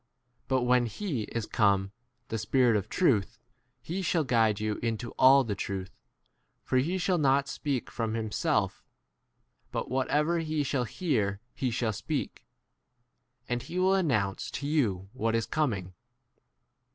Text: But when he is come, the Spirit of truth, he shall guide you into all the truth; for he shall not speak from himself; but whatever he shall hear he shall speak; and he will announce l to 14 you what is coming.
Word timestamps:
But 0.47 0.63
when 0.63 0.87
he 0.87 1.25
is 1.25 1.45
come, 1.45 1.91
the 2.29 2.39
Spirit 2.39 2.75
of 2.75 2.89
truth, 2.89 3.37
he 3.83 4.01
shall 4.01 4.23
guide 4.23 4.59
you 4.59 4.77
into 4.81 5.11
all 5.11 5.43
the 5.43 5.53
truth; 5.53 5.91
for 6.63 6.77
he 6.79 6.97
shall 6.97 7.19
not 7.19 7.47
speak 7.47 7.91
from 7.91 8.15
himself; 8.15 8.83
but 9.71 9.91
whatever 9.91 10.39
he 10.39 10.63
shall 10.63 10.85
hear 10.85 11.39
he 11.53 11.69
shall 11.69 11.93
speak; 11.93 12.47
and 13.47 13.61
he 13.61 13.77
will 13.77 13.93
announce 13.93 14.47
l 14.47 14.49
to 14.53 14.61
14 14.63 14.69
you 14.71 15.09
what 15.13 15.35
is 15.35 15.45
coming. 15.45 15.93